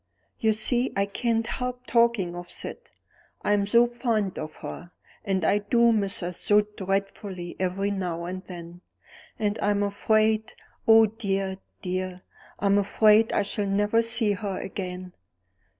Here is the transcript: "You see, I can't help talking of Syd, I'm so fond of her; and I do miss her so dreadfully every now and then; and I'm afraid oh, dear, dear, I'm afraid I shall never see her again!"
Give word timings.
"You 0.39 0.51
see, 0.51 0.91
I 0.95 1.05
can't 1.05 1.45
help 1.45 1.85
talking 1.85 2.35
of 2.35 2.49
Syd, 2.49 2.79
I'm 3.43 3.67
so 3.67 3.85
fond 3.85 4.39
of 4.39 4.55
her; 4.61 4.89
and 5.23 5.45
I 5.45 5.59
do 5.59 5.91
miss 5.91 6.21
her 6.21 6.31
so 6.31 6.61
dreadfully 6.61 7.55
every 7.59 7.91
now 7.91 8.23
and 8.25 8.43
then; 8.45 8.81
and 9.37 9.59
I'm 9.61 9.83
afraid 9.83 10.53
oh, 10.87 11.05
dear, 11.05 11.59
dear, 11.83 12.23
I'm 12.57 12.79
afraid 12.79 13.31
I 13.31 13.43
shall 13.43 13.67
never 13.67 14.01
see 14.01 14.31
her 14.31 14.59
again!" 14.59 15.13